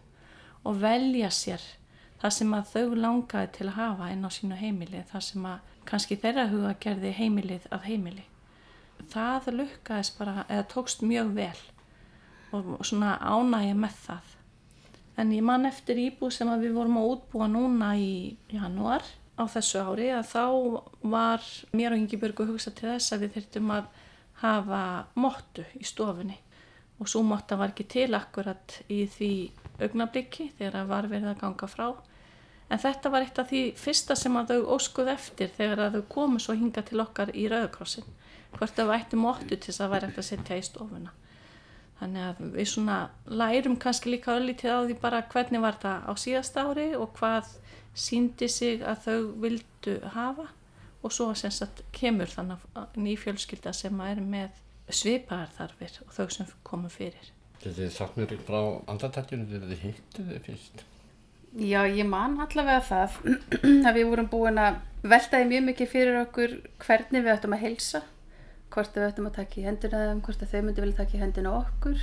[0.64, 1.64] og velja sér
[2.22, 5.73] það sem að þau langaði til að hafa inn á sínu heimili, það sem að
[5.88, 8.24] kannski þeirra huga gerði heimilið af heimili.
[9.12, 11.60] Það lukkaðist bara, eða tókst mjög vel
[12.54, 14.30] og svona ánægja með það.
[15.18, 19.04] En ég man eftir íbú sem við vorum að útbúa núna í januar
[19.38, 20.44] á þessu ári að þá
[21.10, 21.44] var
[21.74, 23.92] mér og Ingeborgu hugsað til þess að við þurftum að
[24.42, 24.82] hafa
[25.18, 26.38] móttu í stofunni
[27.02, 29.32] og svo mótta var ekki til akkurat í því
[29.82, 31.86] augnabliki þegar það var verið að ganga frá
[32.72, 36.06] en þetta var eitt af því fyrsta sem að þau óskuð eftir þegar að þau
[36.14, 38.08] komu svo hinga til okkar í Rauðakrossin
[38.54, 41.12] hvort þau ættu móttu til þess að væri eftir að setja í stofuna
[42.00, 46.12] þannig að við svona lærum kannski líka öllítið á því bara hvernig var það á
[46.24, 47.52] síðast ári og hvað
[47.94, 50.48] síndi sig að þau vildu hafa
[51.04, 52.64] og svo að kemur þannig
[52.96, 57.30] nýfjölskylda sem er með svipaðar þarfir og þau sem komum fyrir.
[57.60, 60.84] Þetta er sagt mér frá andartækjunum þegar þið hittu þið fyrst.
[61.54, 63.12] Já, ég man allavega það
[63.86, 68.00] að við vorum búin að veltaði mjög mikið fyrir okkur hvernig við ættum að helsa,
[68.74, 71.54] hvort við ættum að taka í hendina þeim, hvort þau myndi vilja taka í hendina
[71.60, 72.02] okkur.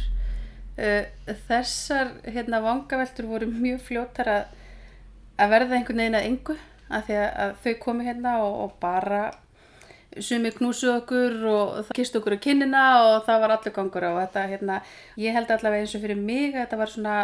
[0.80, 4.58] Uh, þessar hérna vangaveltur voru mjög fljóttar að,
[5.36, 9.22] að verða einhvern veginn að yngu að því að þau komi hérna og, og bara
[10.20, 14.50] sumi knúsu okkur og kist okkur á kinnina og það var allur gangur á þetta
[14.52, 14.84] hérna,
[15.20, 17.18] ég held allavega eins og fyrir mig að þetta var svona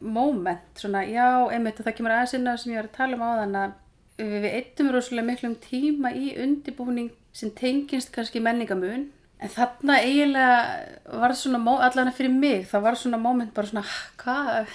[0.00, 3.16] moment, svona já, einmitt og það kemur aðeins inn á sem ég var að tala
[3.16, 3.76] um á þann að
[4.18, 9.06] við, við eittum rosalega miklum tíma í undibúning sem tengist kannski menningamun
[9.36, 13.84] en þarna eiginlega var svona, allavega fyrir mig það var svona moment bara svona
[14.20, 14.70] hvað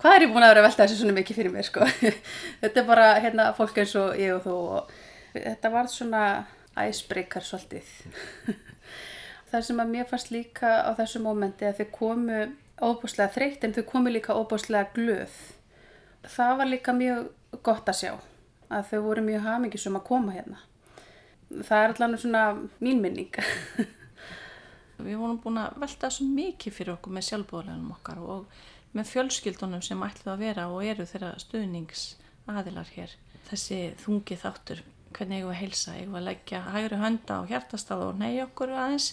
[0.00, 1.88] hvað er ég búin að vera að velta þessu svona mikið fyrir mér sko
[2.62, 4.94] þetta er bara hérna fólk eins og ég og þú og
[5.34, 6.24] þetta var svona
[6.78, 7.88] æsbreykar svolítið.
[9.50, 12.40] það sem að mér fannst líka á þessu mómenti að þau komu
[12.82, 15.34] óbúslega þreytt en þau komu líka óbúslega glöð.
[16.24, 17.28] Það var líka mjög
[17.62, 18.12] gott að sjá
[18.72, 20.62] að þau voru mjög hamingisum að koma hérna.
[21.54, 22.44] Það er allavega svona
[22.82, 23.36] mín minning.
[25.04, 28.62] Við vorum búin að velta svo mikið fyrir okkur með sjálfbóðleginum okkar og
[28.94, 33.14] með fjölskyldunum sem ætluð að vera og eru þeirra stuðningsaðilar hér.
[33.50, 34.82] Þessi þungi þáttur
[35.14, 38.48] hvernig eigum við að heilsa, eigum við að leggja hægri hönda á hjartastað og neyja
[38.48, 39.12] okkur aðeins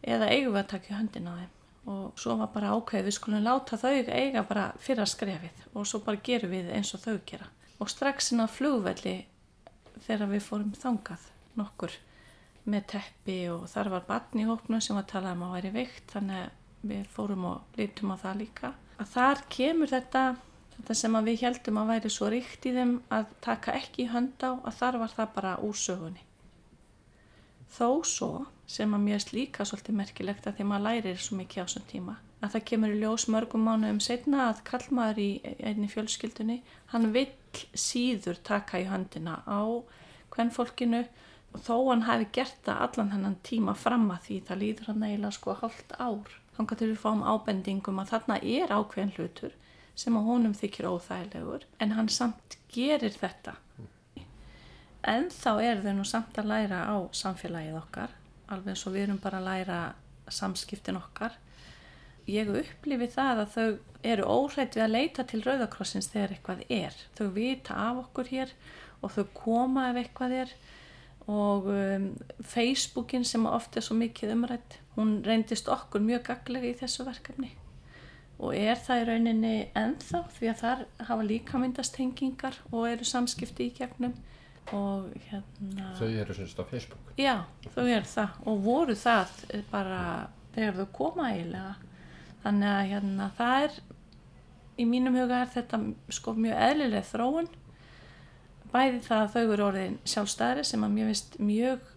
[0.00, 3.44] eða eigum við að taka höndin á þeim og svo var bara ákveð við skulum
[3.44, 7.48] láta þau eiga bara fyrra skrefið og svo bara gerum við eins og þau gera
[7.80, 9.16] og strax inn á flugvelli
[10.04, 11.24] þegar við fórum þangað
[11.56, 11.96] nokkur
[12.70, 15.72] með teppi og þar var barn í hópnu sem var að tala um að væri
[15.78, 20.24] vikt þannig að við fórum og lítum á það líka að þar kemur þetta
[20.80, 24.10] þetta sem að við heldum að væri svo ríkt í þeim að taka ekki í
[24.12, 26.22] hönd á að þar var það bara úr sögunni.
[27.70, 28.30] Þó svo
[28.70, 32.16] sem að mér slíka svolítið merkilegt að því maður lærir svo mikið á þessum tíma.
[32.40, 36.60] Að það kemur í ljós mörgum mánu um setna að kallmaður í einni fjölskyldunni
[36.92, 37.32] hann vill
[37.74, 39.60] síður taka í höndina á
[40.30, 41.02] hvern fólkinu
[41.50, 45.02] og þó hann hafi gert það allan hennan tíma fram að því það líður hann
[45.08, 46.30] eiginlega sko hálft ár.
[46.54, 49.58] Þannig að við fáum ábendingum að þarna er ákveðin hlutur
[49.98, 53.56] sem að honum þykir óþægilegur en hann samt gerir þetta.
[55.10, 58.19] En þá er þau nú samt að læra á samfélagið okkar
[58.50, 59.78] alveg eins og við erum bara að læra
[60.30, 61.36] samskiptin okkar.
[62.30, 63.68] Ég upplifi það að þau
[64.12, 66.98] eru óhrætt við að leita til Rauðakrossins þegar eitthvað er.
[67.18, 68.52] Þau vita af okkur hér
[69.00, 70.52] og þau koma ef eitthvað er.
[71.30, 72.06] Og um,
[72.42, 77.52] Facebookin sem ofta er svo mikið umrætt hún reyndist okkur mjög gaglega í þessu verkefni.
[78.40, 83.06] Og er það í rauninni ennþá því að þar hafa líka myndast hengingar og eru
[83.06, 84.14] samskipti í gegnum
[84.76, 87.12] og hérna Þau eru semst á Facebook?
[87.18, 87.44] Já,
[87.74, 88.36] þau eru það.
[88.46, 89.32] Og voru það
[89.70, 90.02] bara
[90.54, 91.72] þegar þau koma eiginlega.
[92.44, 93.80] Þannig að hérna það er
[94.80, 95.80] í mínum huga er þetta
[96.14, 97.50] sko mjög eðlileg þróun.
[98.70, 101.90] Bæði það að þau eru orðin sjálfstæðri sem að mér finnst mjög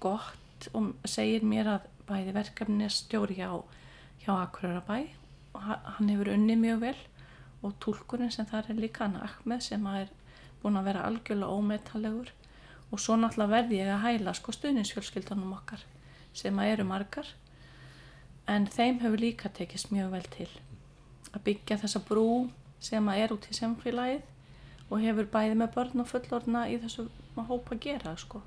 [0.00, 3.50] gott og segir mér að bæði verkefni stjóri hjá,
[4.24, 5.12] hjá Akureyra bæ
[5.60, 6.96] hann hefur unni mjög vel.
[7.64, 10.10] Og tólkurinn sem það er líka hann Ahmed sem er
[10.66, 12.34] búin að vera algjörlega ómetallegur
[12.90, 15.82] og svo náttúrulega verði ég að hæla sko stuðninsfjölskyldunum okkar
[16.36, 17.34] sem að eru margar
[18.50, 20.48] en þeim hefur líka tekist mjög vel til
[21.32, 22.28] að byggja þessa brú
[22.82, 27.08] sem að er út í semfélagið og hefur bæði með börn og fullorna í þessu
[27.36, 28.42] hópa að gera sko.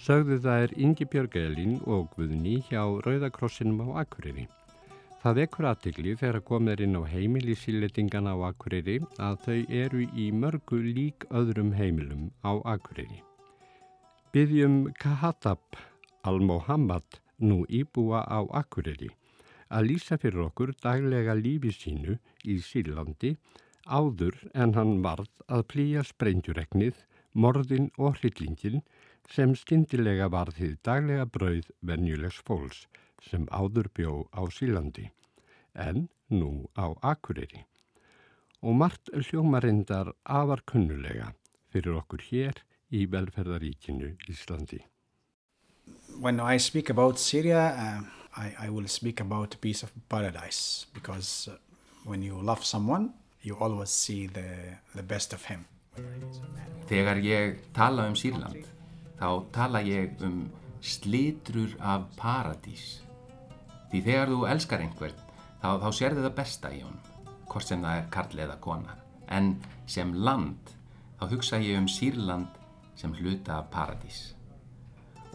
[0.00, 4.46] Sögðu það er Ingi Björgælin og Guðni hjá Rauðakrossinum á Akureyri.
[5.20, 9.58] Það vekur aðtikli þegar komið er inn á heimil í síletingana á Akureyri að þau
[9.80, 13.20] eru í mörgu lík öðrum heimilum á Akureyri.
[14.32, 15.76] Byggjum Kahatab
[16.24, 19.10] al-Mohammad nú íbúa á Akureyri
[19.68, 22.16] að lýsa fyrir okkur daglega lífi sínu
[22.48, 23.34] í Sýrlandi
[23.84, 26.96] áður en hann varð að plýja sprengjuregnið,
[27.36, 28.80] morðin og hryllingin
[29.28, 32.86] sem skindilega var því daglega brauð venjulegs fólks
[33.28, 35.10] sem áður bjó á Sílandi
[35.74, 37.64] en nú á Akureyri.
[38.62, 41.32] Og margt hljómarindar afar kunnulega
[41.72, 44.80] fyrir okkur hér í velferðaríkinu Íslandi.
[46.20, 48.00] When I speak about Syria, uh,
[48.36, 51.56] I, I will speak about a piece of paradise because uh,
[52.04, 55.64] when you love someone, you always see the, the best of him.
[56.90, 58.66] Þegar ég tala um Sýrland
[59.20, 60.48] þá tala ég um
[60.80, 63.00] slitrur af paradís.
[63.90, 65.22] Því þegar þú elskar einhvern,
[65.62, 67.06] þá, þá sér þið það besta í honum,
[67.50, 68.96] hvort sem það er karl eða kona.
[69.30, 69.48] En
[69.90, 70.74] sem land,
[71.18, 72.60] þá hugsa ég um Sýrland
[72.98, 74.20] sem hluta af paradís.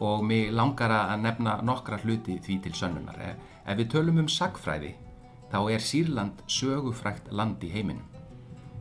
[0.03, 3.21] Og mig langar að nefna nokkra hluti því til sönnunar.
[3.65, 4.95] Ef við tölum um sagfræði,
[5.51, 8.07] þá er Sýrland sögufrækt land í heiminum.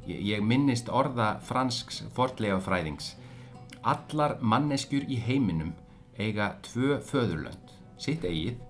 [0.06, 3.14] Ég, ég minnist orða fransks fordlega fræðings
[3.84, 5.74] Allar manneskjur í heiminum
[6.16, 8.62] eiga tvö föðurlönd, sitt eigið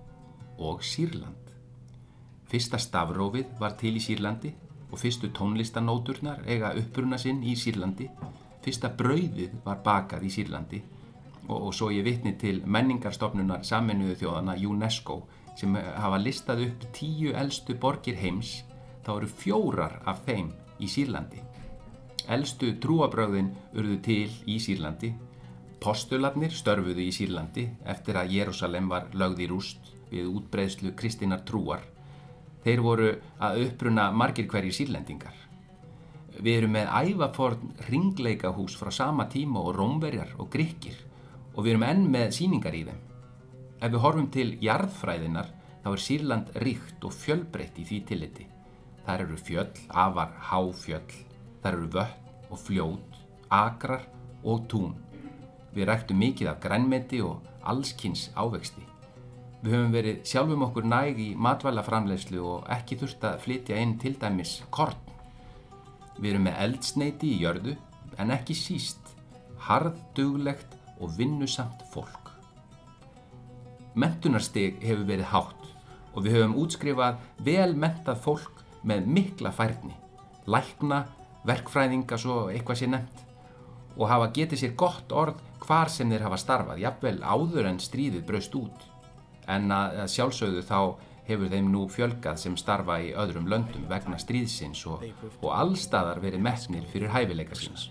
[0.57, 1.51] og Sýrland.
[2.49, 4.53] Fyrsta stafrófið var til í Sýrlandi
[4.91, 8.09] og fyrstu tónlistanóturnar eiga uppruna sinn í Sýrlandi.
[8.63, 10.81] Fyrsta brauðið var bakað í Sýrlandi
[11.47, 15.19] og, og svo ég vitni til menningarstofnunar saminuðu þjóðana UNESCO
[15.57, 18.63] sem hafa listað upp tíu eldstu borgir heims,
[19.05, 21.41] þá eru fjórar af þeim í Sýrlandi.
[22.31, 25.11] Elstu trúabröðin urðu til í Sýrlandi.
[25.81, 31.83] Postularnir störfuðu í Sýrlandi eftir að Jérúsalem var lögð í rúst við útbreyslu Kristinar trúar.
[32.65, 35.35] Þeir voru að uppruna margir hverjir sírlendingar.
[36.35, 40.97] Við erum með ævaforn ringleikahús frá sama tíma og rómverjar og gríkir
[41.53, 43.03] og við erum enn með síningar í þeim.
[43.79, 48.49] Ef við horfum til jarðfræðinar þá er Sýrland ríkt og fjölbreytt í því tilliti.
[49.05, 51.25] Það eru fjöll, afar háfjöll,
[51.65, 53.15] Þar eru vötn og fljót,
[53.49, 54.03] akrar
[54.45, 54.91] og tún.
[55.73, 58.85] Við ræktum mikið af grænmeti og allskynns ávexti.
[59.65, 64.11] Við höfum verið sjálfum okkur næg í matvælaframlegslu og ekki þurft að flytja inn til
[64.21, 64.99] dæmis korn.
[66.19, 67.73] Við erum með eldsneiti í jörðu
[68.21, 69.09] en ekki síst,
[69.65, 72.29] harðduglegt og vinnusamt fólk.
[73.97, 75.67] Mentunarstig hefur verið hátt
[76.13, 79.97] og við höfum útskrifað vel mentað fólk með mikla færni,
[80.45, 81.07] lækna,
[81.41, 83.23] verkfræðinga svo eitthvað sé nefnt
[83.95, 88.29] og hafa getið sér gott orð hvar sem þeir hafa starfað, jafnvel áður en stríðið
[88.29, 88.91] braust út
[89.47, 90.79] en að sjálfsögðu þá
[91.25, 95.05] hefur þeim nú fjölgað sem starfa í öðrum löndum vegna stríðsins og,
[95.41, 97.89] og allstaðar verið metnir fyrir hæfileika síns.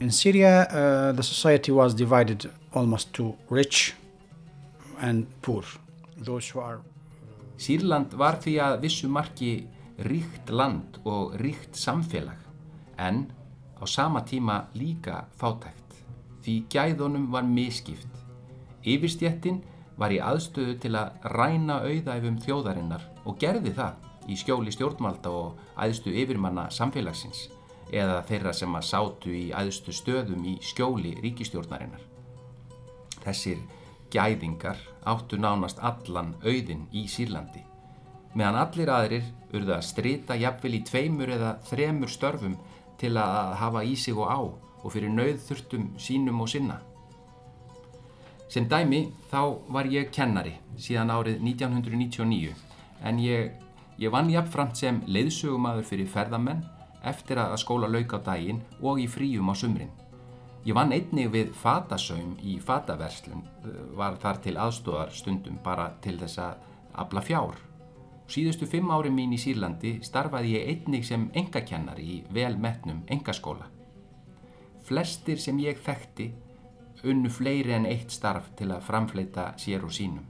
[0.00, 3.94] In Syria, uh, the society was divided almost to rich
[5.00, 5.64] and poor.
[6.56, 6.80] Are...
[7.58, 9.52] Sýrland var því að vissu marki
[10.04, 12.40] ríkt land og ríkt samfélag
[12.98, 13.26] en
[13.78, 16.02] á sama tíma líka fátækt
[16.44, 18.13] því gæðunum var miskipt.
[18.84, 19.62] Yfirstjettin
[19.98, 25.60] var í aðstöðu til að ræna auðæfum þjóðarinnar og gerði það í skjóli stjórnvalda og
[25.80, 27.48] aðstu yfirmanna samfélagsins
[27.92, 32.02] eða þeirra sem að sátu í aðstu stöðum í skjóli ríkistjórnarinnar.
[33.24, 33.60] Þessir
[34.12, 37.64] gæðingar áttu nánast allan auðin í Sýrlandi
[38.34, 42.56] meðan allir aðrir urðu að strita jafnvel í tveimur eða þremur störfum
[42.98, 44.40] til að hafa í sig og á
[44.84, 46.80] og fyrir nauðþurftum sínum og sinna.
[48.48, 49.40] Sem dæmi þá
[49.72, 52.54] var ég kennari síðan árið 1999
[53.04, 53.52] en ég,
[53.98, 56.62] ég vann jafnframt sem leiðsögumadur fyrir ferðamenn
[57.04, 59.92] eftir að skóla lauk á daginn og í fríum á sumrin.
[60.64, 63.42] Ég vann einnig við fatasaum í fataverslun,
[63.96, 66.62] var þar til aðstóðar stundum bara til þess að
[67.04, 67.58] abla fjár.
[68.32, 73.68] Síðustu fimm ári mín í Sýrlandi starfaði ég einnig sem engakennari í velmetnum engaskóla.
[74.84, 76.30] Flestir sem ég þekkti
[77.10, 80.24] unnu fleiri en eitt starf til að framfleita sér og sínum.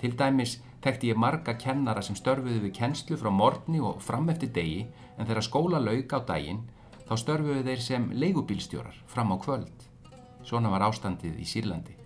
[0.00, 4.52] Til dæmis þekkti ég marga kennara sem störfuðu við kennslu frá morgni og fram eftir
[4.54, 4.86] degi
[5.16, 6.64] en þegar skóla lauk á daginn
[7.08, 9.86] þá störfuðu þeir sem leigubílstjórar fram á kvöld.
[10.46, 11.96] Svona var ástandið í Sýrlandi.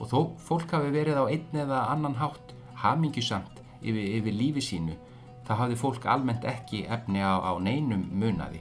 [0.00, 4.98] Og þó fólk hafi verið á einn eða annan hátt hamingjusamt yfir, yfir lífi sínu
[5.46, 8.60] þá hafði fólk almennt ekki efni á, á neinum munaði.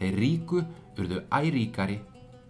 [0.00, 0.62] Þeir ríku
[0.96, 2.00] urðu æríkari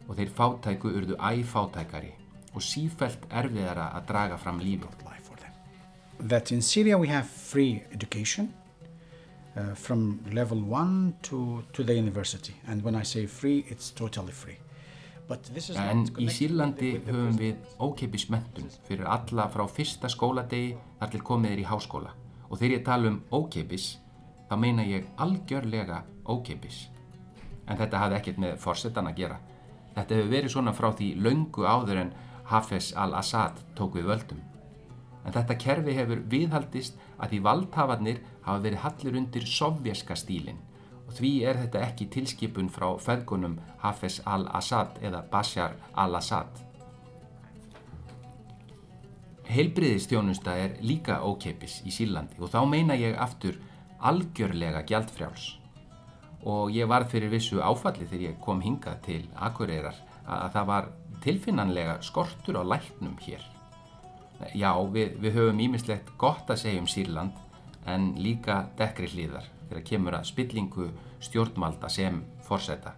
[0.06, 2.12] og þeir fátæku urðu æfátækari
[2.54, 4.86] og sífælt erfiðara að draga fram lífi.
[6.18, 8.54] That in Syria we have free education
[9.56, 14.32] uh, from level 1 to, to the university and when I say free it's totally
[14.32, 14.56] free.
[15.74, 21.54] En í Sýrlandi höfum við ókeipis mentun fyrir alla frá fyrsta skóladegi þar til komið
[21.56, 22.12] er í háskóla
[22.46, 23.88] og þegar ég tala um ókeipis
[24.46, 26.86] þá meina ég algjörlega ókeipis.
[27.66, 29.40] En þetta hafði ekkert með forsetan að gera.
[29.96, 32.12] Þetta hefur verið svona frá því laungu áður en
[32.50, 34.42] Hafez al-Assad tók við völdum.
[35.24, 40.60] En þetta kerfi hefur viðhaldist að því valdhafarnir hafa verið hallir undir sovjerska stílinn
[41.06, 46.62] og því er þetta ekki tilskipun frá feðgunum Hafez al-Assad eða Bashar al-Assad.
[49.46, 53.60] Heilbriðistjónusta er líka ókeipis í Sílandi og þá meina ég aftur
[54.02, 55.54] algjörlega gjaldfrjáls
[56.46, 60.88] og ég var fyrir vissu áfalli þegar ég kom hingað til Akureyrar að það var
[61.24, 63.42] tilfinnanlega skortur á læknum hér.
[64.54, 67.42] Já, við, við höfum ímislegt gott að segja um Sýrland
[67.88, 70.88] en líka dekkri hlýðar þegar kemur að spillingu
[71.24, 72.94] stjórnmalda sem forseta.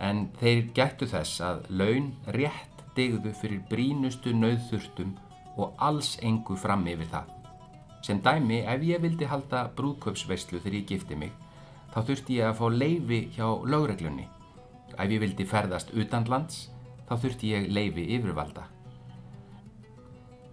[0.00, 5.16] En þeir gættu þess að laun rétt degðu fyrir brínustu nauðþurftum
[5.56, 7.32] og alls engu fram yfir það.
[8.04, 11.32] Sem dæmi, ef ég vildi halda brúðköpsveislu þegar ég gifti mig,
[11.96, 14.26] þá þurfti ég að fá leifi hjá lögreglunni.
[15.00, 16.66] Ef ég vildi ferðast utanlands,
[17.08, 18.66] þá þurfti ég leifi yfirvalda.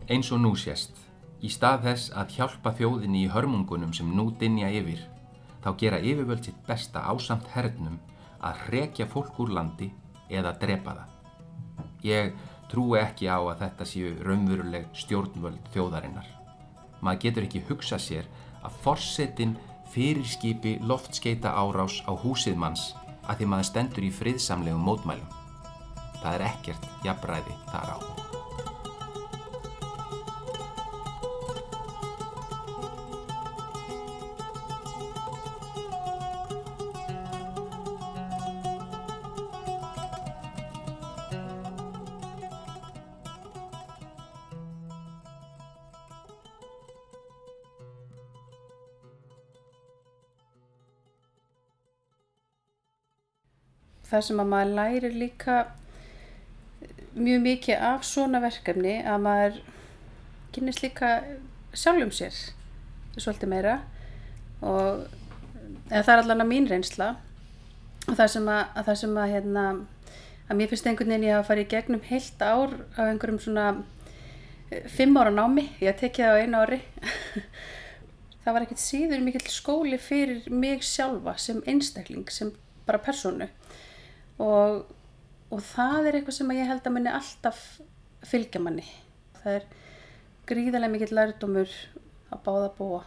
[0.08, 0.96] Eins og nú sést,
[1.44, 5.02] í stað þess að hjálpa þjóðinni í hörmungunum sem nú dinja yfir,
[5.60, 8.00] þá gera yfirvöld sitt besta ásamt hernum
[8.40, 9.90] að rekja fólk úr landi
[10.32, 11.12] eða drepa það.
[12.08, 12.32] Ég
[12.72, 16.26] trúi ekki á að þetta séu raunveruleg stjórnvöld þjóðarinnar.
[17.04, 18.32] Maður getur ekki hugsa sér
[18.64, 19.58] að forsetin
[19.94, 22.92] fyrirskipi loftskeita árás á húsið manns
[23.30, 25.40] að því maður stendur í friðsamlegum mótmælum.
[26.24, 28.23] Það er ekkert jafnræði þar á.
[54.14, 55.58] Það sem að maður lærir líka
[57.14, 59.58] mjög mikið af svona verkefni að maður
[60.54, 61.10] kynist líka
[61.74, 62.38] sjálfum sér
[63.18, 63.76] svolítið meira
[64.62, 65.06] og
[65.90, 67.14] það er allan að mín reynsla.
[68.04, 69.66] Og það sem að, að, það sem að, hérna,
[70.50, 73.68] að mér finnst einhvern veginn ég að fara í gegnum heilt ár af einhverjum svona
[74.70, 76.82] eh, fimm ára námi, ég tekið það á einu ári.
[78.44, 82.50] Það var ekkert síður mikill skóli fyrir mig sjálfa sem einstakling, sem
[82.84, 83.48] bara personu
[84.42, 84.84] og,
[85.54, 87.64] og það er eitthvað sem ég held að minni alltaf
[88.28, 88.86] fylgja manni.
[89.42, 89.68] Það er
[90.50, 91.76] gríðarlega mikill lærdomur
[92.34, 93.04] að báða búa.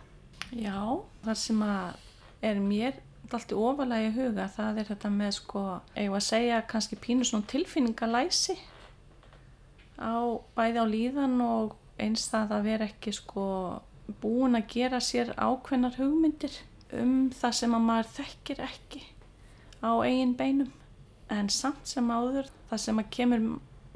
[0.54, 0.78] Já,
[1.24, 2.04] það sem að
[2.46, 5.62] er mér alltaf ofalega í huga það er þetta með sko,
[5.96, 8.54] eigum að segja kannski pínu svona tilfinningalæsi
[9.98, 13.46] á bæði á líðan og eins það að vera ekki sko
[14.22, 16.60] búin að gera sér ákveðnar hugmyndir
[16.94, 19.02] um það sem að maður þekkir ekki
[19.82, 20.70] á eigin beinum
[21.32, 23.44] en samt sem áður það sem að kemur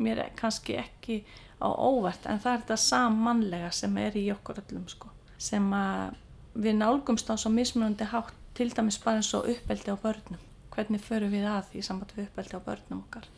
[0.01, 1.21] mér kannski ekki
[1.61, 5.11] á óvert en það er þetta sammannlega sem er í okkur öllum sko.
[5.39, 6.17] Sem að
[6.55, 10.41] við nálgumst á svo mismunandi hátt til dæmis bara eins og uppeldi á börnum.
[10.71, 13.29] Hvernig förum við að því samband við uppeldi á börnum okkar?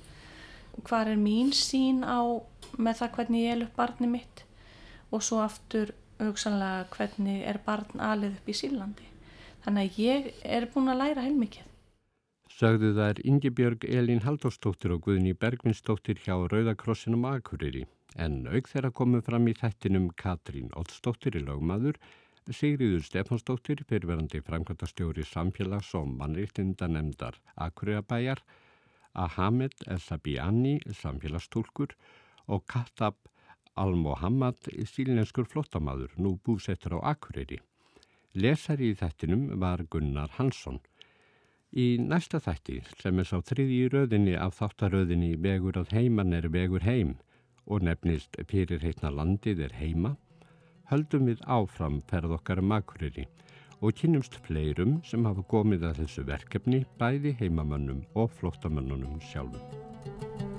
[0.82, 2.20] Hvað er mín sín á
[2.78, 4.45] með það hvernig ég er upp barni mitt?
[5.12, 9.09] Og svo aftur hugsanlega hvernig er barn alið upp í Sílandi
[9.64, 11.68] þannig að ég er búin að læra heilmikið
[12.53, 17.86] Sögðu þær Ingebjörg Elín Haldóstóttir og Guðni Bergvinstóttir hjá Rauðakrossinum Akureyri
[18.20, 21.96] en auk þeirra komu fram í þættinum Katrín Ótstóttir í lögmaður,
[22.50, 28.42] Sigriður Stefansdóttir, fyrirverandi framkvæmtastjóri samfélags og mannreitinda nefndar Akureyrabæjar,
[29.14, 31.96] Ahamed El-Sabiani, samfélagstúlkur
[32.53, 33.16] og Kattab
[33.80, 37.62] Al-Mohammad, sílenskur flottamaður, nú búsettur á Akureyri.
[38.36, 40.82] Lesari í þættinum var Gunnar Hansson.
[41.72, 46.50] Í næsta þætti sem er sá þriði í röðinni af þáttaröðinni vegur að heiman er
[46.52, 47.14] vegur heim
[47.64, 50.12] og nefnist Pyrir heitna landið er heima,
[50.92, 53.24] höldum við áfram ferð okkar makuriri
[53.80, 60.51] og kynumst fleirum sem hafa komið að þessu verkefni bæði heimamönnum og flottamönnunum sjálfum.